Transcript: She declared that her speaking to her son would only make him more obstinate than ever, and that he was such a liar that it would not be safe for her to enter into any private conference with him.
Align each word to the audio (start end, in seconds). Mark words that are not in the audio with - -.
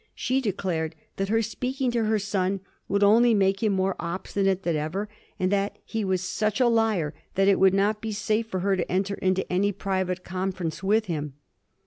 She 0.15 0.41
declared 0.41 0.95
that 1.17 1.29
her 1.29 1.43
speaking 1.43 1.91
to 1.91 2.05
her 2.05 2.17
son 2.17 2.61
would 2.87 3.03
only 3.03 3.35
make 3.35 3.61
him 3.61 3.73
more 3.73 3.95
obstinate 3.99 4.63
than 4.63 4.75
ever, 4.75 5.07
and 5.39 5.51
that 5.51 5.77
he 5.85 6.03
was 6.03 6.23
such 6.23 6.59
a 6.59 6.65
liar 6.65 7.13
that 7.35 7.47
it 7.47 7.59
would 7.59 7.75
not 7.75 8.01
be 8.01 8.11
safe 8.11 8.47
for 8.47 8.61
her 8.61 8.75
to 8.75 8.91
enter 8.91 9.13
into 9.13 9.45
any 9.53 9.71
private 9.71 10.23
conference 10.23 10.81
with 10.81 11.05
him. 11.05 11.35